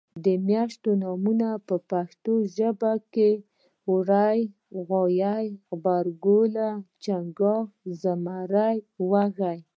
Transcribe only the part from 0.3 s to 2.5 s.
میاشتو نومونه په پښتو